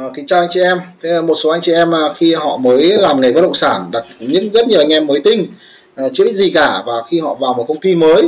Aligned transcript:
À, 0.00 0.04
kính 0.14 0.26
chào 0.26 0.40
anh 0.40 0.48
chị 0.52 0.60
em. 0.60 0.78
Thế 1.02 1.20
một 1.20 1.34
số 1.34 1.50
anh 1.50 1.60
chị 1.60 1.72
em 1.72 1.94
à, 1.94 2.12
khi 2.16 2.34
họ 2.34 2.56
mới 2.56 2.82
làm 2.82 3.20
nghề 3.20 3.32
bất 3.32 3.40
động 3.40 3.54
sản, 3.54 3.90
đặt 3.92 4.04
những 4.18 4.52
rất 4.52 4.68
nhiều 4.68 4.80
anh 4.80 4.92
em 4.92 5.06
mới 5.06 5.20
tinh, 5.20 5.46
à, 5.94 6.04
chưa 6.12 6.24
biết 6.24 6.34
gì 6.34 6.50
cả 6.50 6.82
và 6.86 7.02
khi 7.10 7.20
họ 7.20 7.34
vào 7.34 7.54
một 7.54 7.64
công 7.68 7.80
ty 7.80 7.94
mới, 7.94 8.22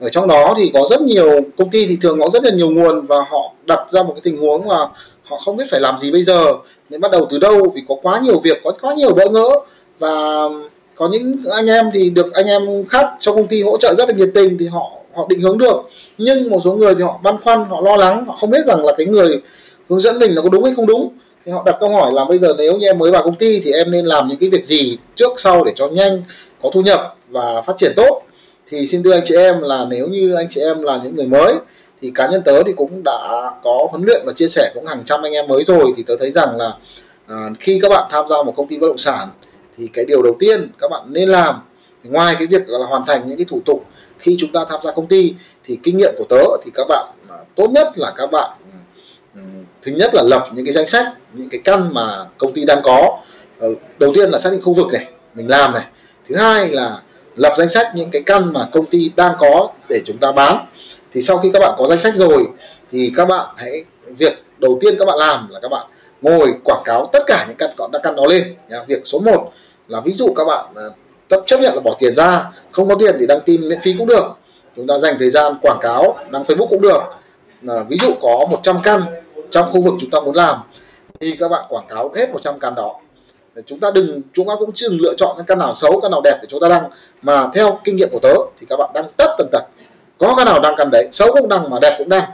ở 0.00 0.08
trong 0.08 0.28
đó 0.28 0.54
thì 0.58 0.70
có 0.74 0.86
rất 0.90 1.02
nhiều 1.02 1.40
công 1.56 1.70
ty 1.70 1.86
thì 1.86 1.98
thường 2.02 2.20
có 2.20 2.30
rất 2.32 2.44
là 2.44 2.50
nhiều 2.50 2.70
nguồn 2.70 3.06
và 3.06 3.16
họ 3.30 3.52
đặt 3.64 3.80
ra 3.90 4.02
một 4.02 4.12
cái 4.14 4.20
tình 4.24 4.38
huống 4.40 4.70
là 4.70 4.88
họ 5.24 5.38
không 5.44 5.56
biết 5.56 5.64
phải 5.70 5.80
làm 5.80 5.98
gì 5.98 6.10
bây 6.10 6.22
giờ, 6.22 6.54
nên 6.90 7.00
bắt 7.00 7.10
đầu 7.10 7.26
từ 7.30 7.38
đâu 7.38 7.72
vì 7.74 7.82
có 7.88 7.94
quá 8.02 8.20
nhiều 8.22 8.40
việc, 8.40 8.60
có 8.64 8.72
quá 8.80 8.94
nhiều 8.94 9.14
bỡ 9.14 9.28
ngỡ 9.28 9.48
và 9.98 10.44
có 10.94 11.08
những 11.12 11.36
anh 11.56 11.66
em 11.66 11.90
thì 11.94 12.10
được 12.10 12.34
anh 12.34 12.46
em 12.46 12.86
khác 12.88 13.06
trong 13.20 13.36
công 13.36 13.46
ty 13.46 13.62
hỗ 13.62 13.78
trợ 13.78 13.94
rất 13.94 14.08
là 14.08 14.14
nhiệt 14.14 14.30
tình 14.34 14.58
thì 14.58 14.66
họ 14.66 14.90
họ 15.14 15.26
định 15.28 15.40
hướng 15.40 15.58
được 15.58 15.76
nhưng 16.18 16.50
một 16.50 16.60
số 16.64 16.72
người 16.72 16.94
thì 16.94 17.02
họ 17.02 17.20
băn 17.22 17.36
khoăn 17.44 17.64
họ 17.64 17.80
lo 17.80 17.96
lắng 17.96 18.24
họ 18.26 18.36
không 18.40 18.50
biết 18.50 18.66
rằng 18.66 18.84
là 18.84 18.92
cái 18.98 19.06
người 19.06 19.40
hướng 19.88 20.00
dẫn 20.00 20.18
mình 20.18 20.34
là 20.34 20.42
có 20.42 20.48
đúng 20.48 20.64
hay 20.64 20.74
không 20.74 20.86
đúng. 20.86 21.08
Thì 21.44 21.52
họ 21.52 21.62
đặt 21.66 21.76
câu 21.80 21.90
hỏi 21.90 22.12
là 22.12 22.24
bây 22.24 22.38
giờ 22.38 22.54
nếu 22.58 22.76
như 22.76 22.86
em 22.86 22.98
mới 22.98 23.10
vào 23.10 23.22
công 23.22 23.34
ty 23.34 23.60
thì 23.60 23.72
em 23.72 23.90
nên 23.90 24.04
làm 24.04 24.28
những 24.28 24.38
cái 24.38 24.48
việc 24.48 24.66
gì 24.66 24.98
trước 25.14 25.32
sau 25.40 25.64
để 25.64 25.72
cho 25.76 25.88
nhanh 25.88 26.22
có 26.62 26.70
thu 26.72 26.80
nhập 26.80 27.16
và 27.28 27.62
phát 27.62 27.76
triển 27.76 27.92
tốt. 27.96 28.22
Thì 28.68 28.86
xin 28.86 29.02
thưa 29.02 29.12
anh 29.12 29.24
chị 29.24 29.36
em 29.36 29.60
là 29.60 29.86
nếu 29.90 30.08
như 30.08 30.34
anh 30.34 30.46
chị 30.50 30.60
em 30.60 30.82
là 30.82 31.00
những 31.04 31.16
người 31.16 31.26
mới 31.26 31.54
thì 32.00 32.12
cá 32.14 32.28
nhân 32.28 32.42
tớ 32.44 32.62
thì 32.62 32.72
cũng 32.72 33.02
đã 33.04 33.50
có 33.62 33.86
huấn 33.90 34.02
luyện 34.02 34.22
và 34.26 34.32
chia 34.32 34.48
sẻ 34.48 34.70
cũng 34.74 34.86
hàng 34.86 35.02
trăm 35.04 35.22
anh 35.22 35.32
em 35.32 35.46
mới 35.46 35.64
rồi. 35.64 35.92
Thì 35.96 36.02
tớ 36.02 36.16
thấy 36.20 36.30
rằng 36.30 36.56
là 36.56 36.74
à, 37.26 37.50
khi 37.60 37.78
các 37.82 37.88
bạn 37.88 38.08
tham 38.10 38.28
gia 38.28 38.42
một 38.42 38.52
công 38.56 38.68
ty 38.68 38.78
bất 38.78 38.88
động 38.88 38.98
sản 38.98 39.28
thì 39.78 39.88
cái 39.92 40.04
điều 40.04 40.22
đầu 40.22 40.36
tiên 40.38 40.70
các 40.78 40.90
bạn 40.90 41.02
nên 41.08 41.28
làm 41.28 41.54
ngoài 42.02 42.34
cái 42.38 42.46
việc 42.46 42.68
là 42.68 42.86
hoàn 42.86 43.06
thành 43.06 43.22
những 43.26 43.36
cái 43.38 43.46
thủ 43.48 43.60
tục 43.64 43.84
khi 44.18 44.36
chúng 44.40 44.52
ta 44.52 44.64
tham 44.68 44.80
gia 44.84 44.92
công 44.92 45.06
ty 45.06 45.34
thì 45.64 45.78
kinh 45.82 45.96
nghiệm 45.96 46.14
của 46.18 46.24
tớ 46.28 46.42
thì 46.64 46.70
các 46.74 46.86
bạn 46.88 47.06
à, 47.28 47.36
tốt 47.54 47.70
nhất 47.70 47.88
là 47.96 48.12
các 48.16 48.30
bạn 48.30 48.50
thứ 49.82 49.92
nhất 49.92 50.14
là 50.14 50.22
lập 50.22 50.48
những 50.54 50.64
cái 50.64 50.72
danh 50.72 50.88
sách 50.88 51.06
những 51.32 51.48
cái 51.48 51.60
căn 51.64 51.88
mà 51.92 52.24
công 52.38 52.52
ty 52.52 52.64
đang 52.64 52.82
có. 52.82 53.18
Ờ, 53.58 53.68
đầu 53.98 54.12
tiên 54.14 54.30
là 54.30 54.38
xác 54.38 54.50
định 54.52 54.62
khu 54.62 54.74
vực 54.74 54.92
này 54.92 55.06
mình 55.34 55.50
làm 55.50 55.74
này. 55.74 55.84
Thứ 56.28 56.36
hai 56.36 56.68
là 56.68 57.02
lập 57.36 57.52
danh 57.58 57.68
sách 57.68 57.86
những 57.94 58.10
cái 58.10 58.22
căn 58.22 58.52
mà 58.52 58.68
công 58.72 58.86
ty 58.86 59.10
đang 59.16 59.34
có 59.38 59.68
để 59.88 60.00
chúng 60.04 60.18
ta 60.18 60.32
bán. 60.32 60.66
Thì 61.12 61.20
sau 61.20 61.38
khi 61.38 61.50
các 61.52 61.58
bạn 61.58 61.74
có 61.78 61.86
danh 61.88 62.00
sách 62.00 62.14
rồi 62.16 62.46
thì 62.90 63.12
các 63.16 63.28
bạn 63.28 63.46
hãy 63.56 63.84
việc 64.18 64.44
đầu 64.58 64.78
tiên 64.80 64.94
các 64.98 65.04
bạn 65.04 65.18
làm 65.18 65.48
là 65.50 65.60
các 65.62 65.68
bạn 65.68 65.86
ngồi 66.22 66.54
quảng 66.64 66.82
cáo 66.84 67.06
tất 67.12 67.22
cả 67.26 67.44
những 67.48 67.56
căn 67.56 67.70
còn 67.76 67.90
căn 68.02 68.16
đó 68.16 68.22
lên 68.28 68.54
nhá. 68.68 68.84
việc 68.88 69.00
số 69.04 69.18
1 69.18 69.52
là 69.88 70.00
ví 70.00 70.12
dụ 70.12 70.34
các 70.36 70.44
bạn 70.44 70.66
ờ, 70.74 70.92
tập 71.28 71.42
chấp 71.46 71.60
nhận 71.60 71.74
là 71.74 71.80
bỏ 71.80 71.96
tiền 71.98 72.14
ra 72.16 72.44
không 72.72 72.88
có 72.88 72.94
tiền 72.94 73.16
thì 73.20 73.26
đăng 73.26 73.40
tin 73.40 73.68
miễn 73.68 73.80
phí 73.80 73.94
cũng 73.98 74.06
được. 74.06 74.24
Chúng 74.76 74.86
ta 74.86 74.98
dành 74.98 75.14
thời 75.18 75.30
gian 75.30 75.54
quảng 75.62 75.78
cáo 75.82 76.18
đăng 76.30 76.44
Facebook 76.44 76.68
cũng 76.68 76.82
được. 76.82 77.00
À, 77.68 77.74
ví 77.88 77.96
dụ 78.02 78.08
có 78.20 78.46
100 78.50 78.76
căn 78.82 79.02
trong 79.50 79.70
khu 79.72 79.80
vực 79.80 79.94
chúng 80.00 80.10
ta 80.10 80.20
muốn 80.20 80.34
làm 80.34 80.56
thì 81.20 81.36
các 81.40 81.48
bạn 81.48 81.64
quảng 81.68 81.86
cáo 81.88 82.12
hết 82.16 82.32
100 82.32 82.58
căn 82.60 82.74
đó. 82.74 82.94
Chúng 83.66 83.80
ta 83.80 83.90
đừng 83.90 84.20
chúng 84.34 84.48
ta 84.48 84.54
cũng 84.58 84.72
chưa 84.74 84.88
lựa 84.88 85.14
chọn 85.18 85.34
những 85.36 85.46
căn 85.46 85.58
nào 85.58 85.74
xấu 85.74 86.00
căn 86.00 86.10
nào 86.10 86.20
đẹp 86.24 86.38
để 86.42 86.48
chúng 86.50 86.60
ta 86.60 86.68
đăng. 86.68 86.90
Mà 87.22 87.50
theo 87.54 87.80
kinh 87.84 87.96
nghiệm 87.96 88.08
của 88.12 88.18
tớ 88.22 88.34
thì 88.60 88.66
các 88.70 88.76
bạn 88.76 88.90
đăng 88.94 89.04
tất 89.16 89.34
tần 89.38 89.48
tật. 89.52 89.62
Có 90.18 90.34
căn 90.36 90.46
nào 90.46 90.60
đăng 90.60 90.74
căn 90.76 90.90
đấy 90.90 91.08
xấu 91.12 91.32
cũng 91.32 91.48
đăng 91.48 91.70
mà 91.70 91.78
đẹp 91.82 91.94
cũng 91.98 92.08
đăng. 92.08 92.30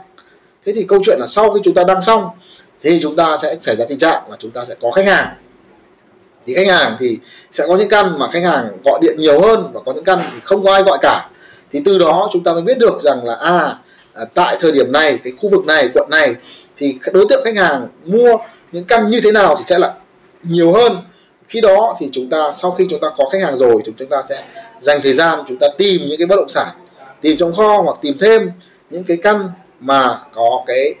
Thế 0.65 0.73
thì 0.75 0.85
câu 0.87 0.99
chuyện 1.05 1.17
là 1.19 1.27
sau 1.27 1.53
khi 1.53 1.59
chúng 1.63 1.73
ta 1.73 1.83
đăng 1.83 2.01
xong 2.01 2.29
thì 2.81 2.99
chúng 3.01 3.15
ta 3.15 3.37
sẽ 3.41 3.57
xảy 3.61 3.75
ra 3.75 3.85
tình 3.89 3.97
trạng 3.97 4.29
là 4.29 4.35
chúng 4.39 4.51
ta 4.51 4.65
sẽ 4.65 4.75
có 4.81 4.91
khách 4.91 5.07
hàng. 5.07 5.27
Thì 6.45 6.55
khách 6.55 6.67
hàng 6.67 6.95
thì 6.99 7.19
sẽ 7.51 7.63
có 7.67 7.77
những 7.77 7.89
căn 7.89 8.19
mà 8.19 8.29
khách 8.31 8.43
hàng 8.43 8.77
gọi 8.85 8.99
điện 9.01 9.15
nhiều 9.17 9.41
hơn 9.41 9.69
và 9.73 9.81
có 9.85 9.93
những 9.93 10.03
căn 10.03 10.19
thì 10.33 10.39
không 10.43 10.63
có 10.63 10.73
ai 10.73 10.83
gọi 10.83 10.97
cả. 11.01 11.29
Thì 11.71 11.81
từ 11.85 11.99
đó 11.99 12.29
chúng 12.33 12.43
ta 12.43 12.53
mới 12.53 12.61
biết 12.61 12.77
được 12.79 13.01
rằng 13.01 13.25
là 13.25 13.35
à, 13.35 13.75
à 14.13 14.25
tại 14.33 14.57
thời 14.59 14.71
điểm 14.71 14.91
này 14.91 15.19
cái 15.23 15.33
khu 15.41 15.49
vực 15.49 15.65
này 15.65 15.89
quận 15.93 16.09
này 16.11 16.35
thì 16.77 16.95
đối 17.13 17.25
tượng 17.29 17.41
khách 17.45 17.57
hàng 17.57 17.87
mua 18.05 18.37
những 18.71 18.83
căn 18.83 19.09
như 19.09 19.21
thế 19.23 19.31
nào 19.31 19.55
thì 19.57 19.63
sẽ 19.67 19.77
là 19.79 19.93
nhiều 20.43 20.71
hơn. 20.71 20.97
Khi 21.47 21.61
đó 21.61 21.95
thì 21.99 22.09
chúng 22.11 22.29
ta, 22.29 22.51
sau 22.55 22.71
khi 22.71 22.87
chúng 22.89 22.99
ta 22.99 23.07
có 23.17 23.25
khách 23.31 23.41
hàng 23.41 23.57
rồi 23.57 23.81
thì 23.85 23.91
chúng 23.99 24.09
ta 24.09 24.23
sẽ 24.29 24.43
dành 24.81 24.99
thời 25.03 25.13
gian 25.13 25.39
chúng 25.47 25.57
ta 25.57 25.67
tìm 25.77 26.01
những 26.07 26.17
cái 26.17 26.27
bất 26.27 26.35
động 26.35 26.49
sản, 26.49 26.67
tìm 27.21 27.37
trong 27.37 27.53
kho 27.53 27.81
hoặc 27.81 27.97
tìm 28.01 28.17
thêm 28.19 28.51
những 28.89 29.03
cái 29.03 29.17
căn 29.23 29.49
mà 29.79 30.19
có 30.33 30.63
cái, 30.67 30.95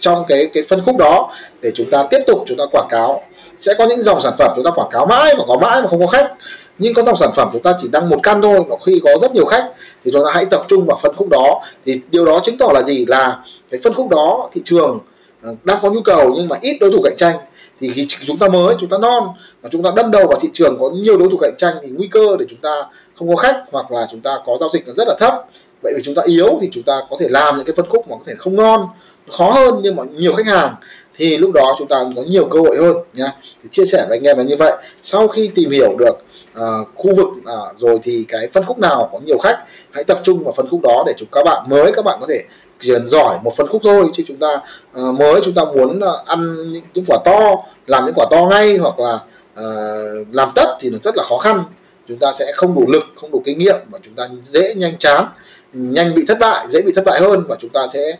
trong 0.00 0.24
cái 0.28 0.50
cái 0.54 0.62
phân 0.68 0.82
khúc 0.84 0.96
đó 0.96 1.34
để 1.60 1.70
chúng 1.74 1.90
ta 1.90 2.06
tiếp 2.10 2.20
tục, 2.26 2.44
chúng 2.46 2.58
ta 2.58 2.64
quảng 2.72 2.88
cáo. 2.90 3.22
Sẽ 3.58 3.74
có 3.78 3.86
những 3.86 4.02
dòng 4.02 4.20
sản 4.20 4.32
phẩm 4.38 4.52
chúng 4.56 4.64
ta 4.64 4.70
quảng 4.70 4.90
cáo 4.90 5.06
mãi 5.06 5.34
mà 5.38 5.44
có 5.48 5.58
mãi 5.58 5.82
mà 5.82 5.88
không 5.88 6.00
có 6.00 6.06
khách 6.06 6.32
nhưng 6.78 6.94
có 6.94 7.02
dòng 7.02 7.16
sản 7.16 7.30
phẩm 7.36 7.48
chúng 7.52 7.62
ta 7.62 7.74
chỉ 7.82 7.88
đăng 7.88 8.08
một 8.08 8.18
căn 8.22 8.42
thôi 8.42 8.60
và 8.68 8.76
khi 8.86 9.00
có 9.04 9.10
rất 9.22 9.34
nhiều 9.34 9.44
khách 9.44 9.72
thì 10.04 10.10
chúng 10.12 10.24
ta 10.24 10.32
hãy 10.32 10.46
tập 10.46 10.64
trung 10.68 10.86
vào 10.86 10.98
phân 11.02 11.14
khúc 11.16 11.28
đó. 11.28 11.62
Thì 11.84 12.00
điều 12.10 12.26
đó 12.26 12.40
chứng 12.44 12.58
tỏ 12.58 12.70
là 12.74 12.82
gì? 12.82 13.06
Là 13.06 13.38
cái 13.70 13.80
phân 13.84 13.94
khúc 13.94 14.08
đó, 14.08 14.50
thị 14.52 14.62
trường 14.64 14.98
ờ, 15.42 15.56
đang 15.64 15.78
có 15.82 15.90
nhu 15.90 16.00
cầu 16.00 16.34
nhưng 16.36 16.48
mà 16.48 16.56
ít 16.60 16.78
đối 16.80 16.90
thủ 16.90 17.02
cạnh 17.04 17.16
tranh. 17.16 17.36
Thì 17.80 17.92
khi 17.94 18.06
chúng 18.26 18.38
ta 18.38 18.48
mới, 18.48 18.74
chúng 18.80 18.90
ta 18.90 18.98
non 18.98 19.28
và 19.62 19.68
chúng 19.72 19.82
ta 19.82 19.90
đâm 19.96 20.10
đầu 20.10 20.26
vào 20.26 20.40
thị 20.40 20.48
trường 20.52 20.78
có 20.80 20.90
nhiều 20.90 21.18
đối 21.18 21.28
thủ 21.28 21.38
cạnh 21.40 21.54
tranh 21.58 21.74
thì 21.82 21.90
nguy 21.90 22.08
cơ 22.08 22.36
để 22.38 22.46
chúng 22.50 22.60
ta 22.60 22.82
không 23.14 23.28
có 23.28 23.36
khách 23.36 23.56
hoặc 23.72 23.92
là 23.92 24.08
chúng 24.10 24.20
ta 24.20 24.38
có 24.46 24.56
giao 24.60 24.68
dịch 24.72 24.86
nó 24.86 24.92
rất 24.92 25.08
là 25.08 25.14
thấp. 25.20 25.34
Vậy 25.82 25.92
vì 25.96 26.02
chúng 26.04 26.14
ta 26.14 26.22
yếu 26.26 26.58
thì 26.60 26.68
chúng 26.72 26.82
ta 26.82 27.00
có 27.10 27.16
thể 27.20 27.26
làm 27.28 27.56
những 27.56 27.66
cái 27.66 27.74
phân 27.76 27.88
khúc 27.88 28.08
mà 28.08 28.16
có 28.16 28.22
thể 28.26 28.34
không 28.38 28.56
ngon 28.56 28.88
khó 29.30 29.50
hơn 29.50 29.80
nhưng 29.82 29.96
mà 29.96 30.02
nhiều 30.16 30.32
khách 30.32 30.46
hàng 30.46 30.74
thì 31.16 31.36
lúc 31.36 31.52
đó 31.52 31.74
chúng 31.78 31.88
ta 31.88 32.04
có 32.16 32.22
nhiều 32.22 32.48
cơ 32.50 32.60
hội 32.60 32.76
hơn 32.76 32.96
nhá. 33.12 33.32
Thì 33.62 33.68
chia 33.72 33.84
sẻ 33.84 34.06
với 34.08 34.18
anh 34.18 34.24
em 34.24 34.38
là 34.38 34.44
như 34.44 34.56
vậy. 34.56 34.72
Sau 35.02 35.28
khi 35.28 35.50
tìm 35.54 35.70
hiểu 35.70 35.96
được 35.98 36.14
uh, 36.58 36.88
khu 36.94 37.14
vực 37.14 37.28
uh, 37.28 37.78
rồi 37.78 38.00
thì 38.02 38.24
cái 38.28 38.48
phân 38.52 38.64
khúc 38.64 38.78
nào 38.78 39.08
có 39.12 39.18
nhiều 39.24 39.38
khách 39.38 39.58
hãy 39.90 40.04
tập 40.04 40.20
trung 40.24 40.44
vào 40.44 40.52
phân 40.52 40.68
khúc 40.70 40.80
đó 40.82 41.02
để 41.06 41.12
chúng 41.18 41.28
các 41.32 41.44
bạn 41.44 41.64
mới 41.68 41.92
các 41.92 42.04
bạn 42.04 42.18
có 42.20 42.26
thể 42.28 42.42
chỉ 42.80 42.92
cần 42.92 43.08
giỏi 43.08 43.38
một 43.42 43.56
phân 43.56 43.68
khúc 43.68 43.82
thôi. 43.84 44.04
Chứ 44.14 44.22
chúng 44.26 44.36
ta 44.36 44.60
uh, 45.00 45.14
mới 45.18 45.40
chúng 45.44 45.54
ta 45.54 45.64
muốn 45.64 45.98
uh, 45.98 46.26
ăn 46.26 46.72
những, 46.72 46.82
những 46.94 47.04
quả 47.08 47.18
to 47.24 47.56
làm 47.86 48.04
những 48.04 48.14
quả 48.16 48.26
to 48.30 48.46
ngay 48.50 48.76
hoặc 48.76 48.98
là 48.98 49.14
uh, 49.14 50.26
làm 50.32 50.52
tất 50.54 50.76
thì 50.80 50.90
nó 50.90 50.98
rất 51.02 51.16
là 51.16 51.22
khó 51.28 51.38
khăn. 51.38 51.64
Chúng 52.08 52.18
ta 52.18 52.32
sẽ 52.38 52.52
không 52.56 52.74
đủ 52.74 52.84
lực 52.88 53.02
không 53.16 53.30
đủ 53.30 53.42
kinh 53.44 53.58
nghiệm 53.58 53.76
và 53.90 53.98
chúng 54.04 54.14
ta 54.14 54.28
dễ 54.42 54.74
nhanh 54.74 54.98
chán 54.98 55.26
nhanh 55.72 56.14
bị 56.14 56.24
thất 56.28 56.38
bại 56.40 56.66
dễ 56.68 56.82
bị 56.82 56.92
thất 56.96 57.04
bại 57.04 57.20
hơn 57.20 57.44
và 57.48 57.56
chúng 57.60 57.70
ta 57.70 57.86
sẽ 57.92 58.16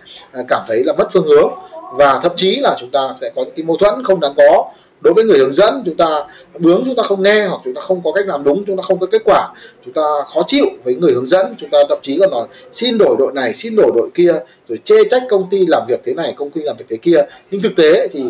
cảm 0.49 0.65
thấy 0.69 0.85
là 0.85 0.93
mất 0.93 1.09
phương 1.13 1.27
hướng. 1.27 1.51
Và 1.93 2.21
thậm 2.23 2.33
chí 2.37 2.57
là 2.57 2.77
chúng 2.79 2.91
ta 2.91 3.15
sẽ 3.21 3.31
có 3.37 3.45
những 3.45 3.55
cái 3.57 3.65
mâu 3.65 3.77
thuẫn 3.77 4.05
không 4.05 4.21
đáng 4.21 4.35
có 4.37 4.71
đối 5.01 5.15
với 5.15 5.25
người 5.25 5.39
hướng 5.39 5.53
dẫn, 5.53 5.83
chúng 5.87 5.97
ta 5.97 6.25
bướng, 6.59 6.83
chúng 6.85 6.97
ta 6.97 7.03
không 7.03 7.23
nghe 7.23 7.47
hoặc 7.47 7.61
chúng 7.65 7.75
ta 7.75 7.81
không 7.81 8.01
có 8.05 8.13
cách 8.13 8.27
làm 8.27 8.45
đúng, 8.45 8.65
chúng 8.67 8.77
ta 8.77 8.83
không 8.83 8.99
có 8.99 9.07
kết 9.07 9.23
quả, 9.25 9.49
chúng 9.85 9.95
ta 9.95 10.03
khó 10.35 10.43
chịu 10.47 10.67
với 10.85 10.95
người 10.95 11.13
hướng 11.13 11.27
dẫn. 11.27 11.55
Chúng 11.59 11.71
ta 11.71 11.79
thậm 11.89 11.99
chí 12.03 12.19
còn 12.21 12.31
nói, 12.31 12.47
xin 12.73 12.99
đổi 12.99 13.17
đội 13.19 13.33
này, 13.35 13.55
xin 13.55 13.77
đổi 13.77 13.91
đội 13.95 14.11
kia, 14.15 14.33
rồi 14.69 14.79
chê 14.85 14.97
trách 15.11 15.23
công 15.31 15.51
ty 15.51 15.67
làm 15.67 15.83
việc 15.89 16.01
thế 16.05 16.15
này, 16.15 16.35
công 16.37 16.51
ty 16.51 16.63
làm 16.63 16.77
việc 16.77 16.85
thế 16.89 16.97
kia. 16.97 17.21
Nhưng 17.51 17.63
thực 17.63 17.77
tế 17.77 18.09
thì 18.13 18.25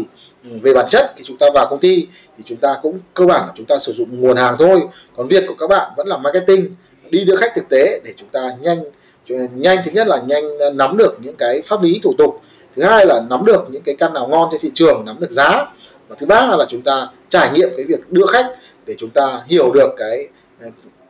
ừ, 0.44 0.50
về 0.62 0.74
bản 0.74 0.86
chất 0.90 1.14
thì 1.16 1.24
chúng 1.26 1.36
ta 1.36 1.46
vào 1.54 1.66
công 1.70 1.80
ty 1.80 2.06
thì 2.38 2.44
chúng 2.46 2.58
ta 2.58 2.78
cũng 2.82 2.98
cơ 3.14 3.26
bản 3.26 3.46
là 3.46 3.52
chúng 3.56 3.66
ta 3.66 3.78
sử 3.78 3.92
dụng 3.92 4.20
nguồn 4.20 4.36
hàng 4.36 4.56
thôi. 4.58 4.80
Còn 5.16 5.28
việc 5.28 5.44
của 5.48 5.54
các 5.58 5.66
bạn 5.66 5.92
vẫn 5.96 6.06
là 6.06 6.16
marketing, 6.16 6.74
đi 7.10 7.24
đưa 7.24 7.36
khách 7.36 7.52
thực 7.54 7.68
tế 7.68 8.00
để 8.04 8.12
chúng 8.16 8.28
ta 8.28 8.50
nhanh 8.60 8.78
nhanh, 9.54 9.78
thứ 9.84 9.90
nhất 9.90 10.06
là 10.06 10.22
nhanh 10.26 10.58
ờ, 10.58 10.70
nắm 10.70 10.96
được 10.96 11.16
những 11.20 11.36
cái 11.36 11.62
pháp 11.62 11.82
lý 11.82 12.00
thủ 12.02 12.14
tục, 12.18 12.40
thứ 12.76 12.82
hai 12.82 13.06
là 13.06 13.22
nắm 13.30 13.44
được 13.44 13.64
những 13.70 13.82
cái 13.82 13.94
căn 13.98 14.12
nào 14.12 14.28
ngon 14.28 14.48
trên 14.52 14.60
thị 14.60 14.70
trường, 14.74 15.04
nắm 15.04 15.16
được 15.20 15.30
giá 15.30 15.66
và 16.14 16.18
thứ 16.20 16.26
ba 16.26 16.56
là 16.56 16.66
chúng 16.68 16.82
ta 16.82 17.08
trải 17.28 17.50
nghiệm 17.54 17.68
cái 17.76 17.84
việc 17.88 18.12
đưa 18.12 18.26
khách 18.26 18.46
để 18.86 18.94
chúng 18.98 19.10
ta 19.10 19.40
hiểu 19.46 19.72
được 19.72 19.94
cái 19.96 20.28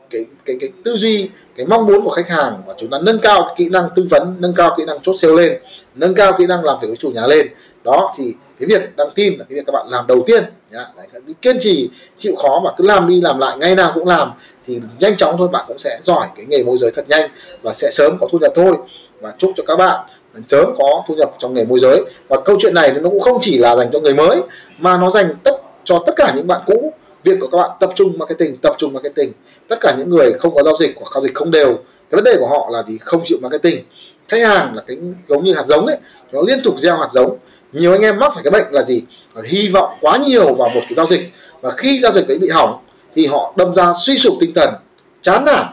cái 0.09 0.25
cái 0.45 0.57
cái 0.59 0.69
tư 0.83 0.97
duy 0.97 1.29
cái 1.57 1.65
mong 1.65 1.85
muốn 1.85 2.03
của 2.03 2.09
khách 2.09 2.27
hàng. 2.27 2.61
Và 2.65 2.73
chúng 2.77 2.89
ta 2.89 2.97
nâng 3.03 3.19
cao 3.19 3.41
cái 3.41 3.55
kỹ 3.57 3.69
năng 3.69 3.89
tư 3.95 4.07
vấn 4.09 4.35
nâng 4.39 4.53
cao 4.53 4.75
kỹ 4.77 4.83
năng 4.87 4.99
chốt 5.01 5.15
sale 5.17 5.33
lên 5.33 5.57
nâng 5.95 6.15
cao 6.15 6.33
kỹ 6.37 6.45
năng 6.45 6.63
làm 6.63 6.77
việc 6.81 6.87
với 6.87 6.97
chủ 6.97 7.11
nhà 7.11 7.27
lên. 7.27 7.47
Đó 7.83 8.13
thì 8.17 8.33
cái 8.59 8.67
việc 8.67 8.95
đăng 8.97 9.09
tin 9.15 9.37
là 9.37 9.45
cái 9.49 9.55
việc 9.55 9.63
các 9.65 9.71
bạn 9.71 9.87
làm 9.89 10.07
đầu 10.07 10.23
tiên 10.27 10.43
nhá. 10.71 10.85
Đấy, 10.97 11.07
kiên 11.41 11.57
trì 11.59 11.89
chịu 12.17 12.35
khó 12.35 12.61
mà 12.63 12.69
cứ 12.77 12.87
làm 12.87 13.07
đi 13.07 13.21
làm 13.21 13.39
lại 13.39 13.57
ngày 13.57 13.75
nào 13.75 13.91
cũng 13.93 14.07
làm 14.07 14.31
thì 14.67 14.79
nhanh 14.99 15.17
chóng 15.17 15.35
thôi 15.37 15.47
bạn 15.51 15.65
cũng 15.67 15.79
sẽ 15.79 15.99
giỏi 16.03 16.27
cái 16.35 16.45
nghề 16.45 16.63
môi 16.63 16.77
giới 16.77 16.91
thật 16.95 17.05
nhanh 17.09 17.29
và 17.61 17.73
sẽ 17.73 17.91
sớm 17.91 18.17
có 18.21 18.27
thu 18.31 18.39
nhập 18.41 18.51
thôi. 18.55 18.75
Và 19.21 19.33
chúc 19.37 19.51
cho 19.55 19.63
các 19.67 19.75
bạn 19.75 20.05
sớm 20.47 20.73
có 20.77 21.03
thu 21.07 21.15
nhập 21.15 21.31
trong 21.39 21.53
nghề 21.53 21.65
môi 21.65 21.79
giới. 21.79 22.01
Và 22.27 22.41
câu 22.45 22.57
chuyện 22.59 22.73
này 22.73 22.91
nó 22.91 23.09
cũng 23.09 23.21
không 23.21 23.37
chỉ 23.41 23.57
là 23.57 23.75
dành 23.75 23.87
cho 23.93 23.99
người 23.99 24.13
mới, 24.13 24.37
mà 24.79 24.97
nó 24.97 25.09
dành 25.09 25.29
tất, 25.43 25.61
cho 25.83 26.03
tất 26.07 26.13
cả 26.15 26.33
những 26.35 26.47
bạn 26.47 26.61
cũ. 26.65 26.93
Việc 27.23 27.37
của 27.39 27.47
các 27.47 27.57
bạn 27.57 27.69
tập 27.79 27.89
trung 27.95 28.17
marketing, 28.17 28.57
tập 28.57 28.75
trung 28.77 28.93
marketing. 28.93 29.31
Tất 29.67 29.75
cả 29.81 29.95
những 29.97 30.09
người 30.09 30.33
không 30.39 30.55
có 30.55 30.63
giao 30.63 30.77
dịch 30.79 30.95
hoặc 30.95 31.07
giao 31.13 31.21
dịch 31.21 31.33
không 31.33 31.51
đều, 31.51 31.75
cái 31.75 32.15
vấn 32.15 32.23
đề 32.23 32.37
của 32.39 32.47
họ 32.47 32.69
là 32.71 32.83
gì? 32.83 32.97
Không 33.01 33.21
chịu 33.25 33.37
marketing. 33.41 33.83
Khách 34.27 34.41
hàng 34.47 34.75
là 34.75 34.83
cái 34.87 34.97
giống 35.27 35.43
như 35.43 35.53
hạt 35.53 35.63
giống 35.67 35.85
ấy, 35.85 35.97
nó 36.31 36.41
liên 36.47 36.59
tục 36.63 36.79
gieo 36.79 36.97
hạt 36.97 37.07
giống. 37.11 37.37
Nhiều 37.71 37.91
anh 37.91 38.01
em 38.01 38.19
mắc 38.19 38.31
phải 38.33 38.43
cái 38.43 38.51
bệnh 38.51 38.73
là 38.73 38.81
gì? 38.81 39.03
Hy 39.43 39.67
vọng 39.67 39.97
quá 40.01 40.17
nhiều 40.17 40.53
vào 40.53 40.69
một 40.69 40.81
cái 40.81 40.93
giao 40.97 41.05
dịch. 41.05 41.31
Và 41.61 41.71
khi 41.71 41.99
giao 41.99 42.11
dịch 42.11 42.27
đấy 42.27 42.37
bị 42.37 42.49
hỏng, 42.49 42.79
thì 43.15 43.25
họ 43.25 43.53
đâm 43.57 43.73
ra 43.73 43.93
suy 44.05 44.17
sụp 44.17 44.33
tinh 44.39 44.53
thần, 44.55 44.69
chán 45.21 45.45
nản 45.45 45.65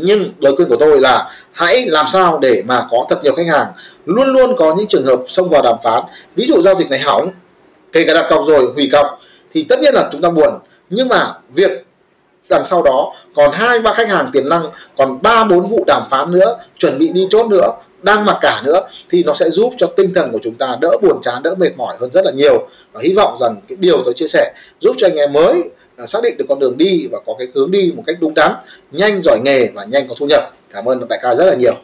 nhưng 0.00 0.32
lời 0.40 0.52
khuyên 0.56 0.68
của 0.68 0.76
tôi 0.76 1.00
là 1.00 1.30
hãy 1.52 1.86
làm 1.86 2.06
sao 2.08 2.38
để 2.38 2.62
mà 2.66 2.86
có 2.90 3.06
thật 3.10 3.20
nhiều 3.24 3.32
khách 3.36 3.46
hàng. 3.48 3.66
Luôn 4.04 4.28
luôn 4.28 4.56
có 4.58 4.74
những 4.74 4.86
trường 4.86 5.04
hợp 5.04 5.20
xông 5.28 5.48
vào 5.48 5.62
đàm 5.62 5.76
phán. 5.82 6.02
Ví 6.36 6.46
dụ 6.46 6.62
giao 6.62 6.74
dịch 6.74 6.90
này 6.90 6.98
hỏng, 6.98 7.28
kể 7.92 8.04
cả 8.04 8.14
đặt 8.14 8.26
cọc 8.30 8.46
rồi, 8.46 8.66
hủy 8.74 8.88
cọc, 8.92 9.20
thì 9.54 9.66
tất 9.68 9.80
nhiên 9.80 9.94
là 9.94 10.08
chúng 10.12 10.20
ta 10.20 10.30
buồn. 10.30 10.58
Nhưng 10.90 11.08
mà 11.08 11.34
việc 11.54 11.84
đằng 12.50 12.64
sau 12.64 12.82
đó 12.82 13.12
còn 13.34 13.52
hai, 13.52 13.78
ba 13.78 13.92
khách 13.92 14.08
hàng 14.08 14.30
tiềm 14.32 14.48
năng, 14.48 14.70
còn 14.96 15.22
ba, 15.22 15.44
bốn 15.44 15.68
vụ 15.68 15.84
đàm 15.86 16.02
phán 16.10 16.32
nữa, 16.32 16.58
chuẩn 16.78 16.98
bị 16.98 17.08
đi 17.08 17.26
chốt 17.30 17.46
nữa, 17.46 17.70
đang 18.02 18.24
mặc 18.24 18.38
cả 18.40 18.62
nữa, 18.64 18.80
thì 19.10 19.22
nó 19.22 19.34
sẽ 19.34 19.50
giúp 19.50 19.72
cho 19.78 19.86
tinh 19.86 20.14
thần 20.14 20.32
của 20.32 20.38
chúng 20.42 20.54
ta 20.54 20.76
đỡ 20.80 20.90
buồn 21.02 21.18
chán, 21.22 21.42
đỡ 21.42 21.54
mệt 21.58 21.70
mỏi 21.76 21.96
hơn 22.00 22.10
rất 22.12 22.24
là 22.24 22.30
nhiều. 22.30 22.68
Và 22.92 23.00
hy 23.04 23.12
vọng 23.12 23.36
rằng 23.40 23.56
cái 23.68 23.76
điều 23.80 24.02
tôi 24.04 24.14
chia 24.14 24.26
sẻ 24.26 24.52
giúp 24.80 24.94
cho 24.98 25.06
anh 25.06 25.16
em 25.16 25.32
mới 25.32 25.62
xác 26.06 26.22
định 26.22 26.36
được 26.38 26.44
con 26.48 26.58
đường 26.58 26.78
đi 26.78 27.06
và 27.12 27.18
có 27.26 27.34
cái 27.38 27.48
hướng 27.54 27.70
đi 27.70 27.92
một 27.96 28.02
cách 28.06 28.16
đúng 28.20 28.32
đắn, 28.36 28.52
nhanh 28.90 29.22
giỏi 29.22 29.40
nghề 29.44 29.68
và 29.68 29.84
nhanh 29.84 30.08
có 30.08 30.14
thu 30.18 30.26
nhập. 30.26 30.54
Cảm 30.70 30.84
ơn 30.84 31.08
đại 31.08 31.18
ca 31.22 31.34
rất 31.34 31.44
là 31.44 31.54
nhiều. 31.54 31.74